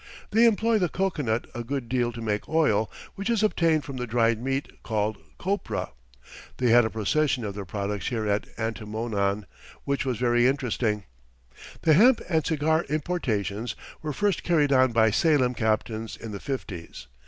They 0.31 0.45
employ 0.47 0.79
the 0.79 0.89
cocoanut 0.89 1.45
a 1.53 1.63
good 1.63 1.87
deal 1.87 2.11
to 2.11 2.23
make 2.23 2.49
oil, 2.49 2.91
which 3.13 3.29
is 3.29 3.43
obtained 3.43 3.83
from 3.85 3.97
the 3.97 4.07
dried 4.07 4.41
meat, 4.41 4.81
called 4.81 5.19
copra. 5.37 5.91
They 6.57 6.71
had 6.71 6.85
a 6.85 6.89
procession 6.89 7.45
of 7.45 7.53
their 7.53 7.65
products 7.65 8.07
here 8.07 8.27
at 8.27 8.47
Antimonan, 8.57 9.45
which 9.83 10.03
was 10.03 10.17
very 10.17 10.47
interesting. 10.47 11.03
The 11.83 11.93
hemp 11.93 12.19
and 12.27 12.43
cigar 12.43 12.83
importations 12.85 13.75
were 14.01 14.11
first 14.11 14.41
carried 14.41 14.73
on 14.73 14.91
by 14.91 15.11
Salem 15.11 15.53
captains 15.53 16.17
in 16.17 16.31
the 16.31 16.39
fifties. 16.39 17.05